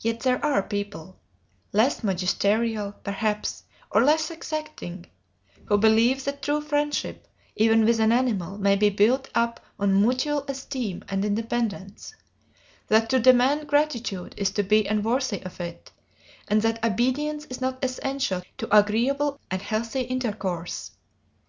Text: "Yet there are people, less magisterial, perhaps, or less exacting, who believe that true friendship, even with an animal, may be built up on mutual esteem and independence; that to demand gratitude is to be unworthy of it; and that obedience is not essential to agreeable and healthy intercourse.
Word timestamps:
"Yet 0.00 0.20
there 0.20 0.40
are 0.44 0.62
people, 0.62 1.18
less 1.72 2.04
magisterial, 2.04 2.92
perhaps, 3.02 3.64
or 3.90 4.04
less 4.04 4.30
exacting, 4.30 5.06
who 5.64 5.76
believe 5.78 6.22
that 6.24 6.42
true 6.42 6.60
friendship, 6.60 7.26
even 7.56 7.84
with 7.84 7.98
an 7.98 8.12
animal, 8.12 8.56
may 8.56 8.76
be 8.76 8.88
built 8.88 9.28
up 9.34 9.58
on 9.80 10.00
mutual 10.00 10.44
esteem 10.46 11.02
and 11.08 11.24
independence; 11.24 12.14
that 12.86 13.10
to 13.10 13.18
demand 13.18 13.66
gratitude 13.66 14.32
is 14.36 14.52
to 14.52 14.62
be 14.62 14.86
unworthy 14.86 15.42
of 15.42 15.60
it; 15.60 15.90
and 16.46 16.62
that 16.62 16.84
obedience 16.84 17.44
is 17.46 17.60
not 17.60 17.82
essential 17.84 18.42
to 18.58 18.68
agreeable 18.78 19.40
and 19.50 19.60
healthy 19.60 20.02
intercourse. 20.02 20.92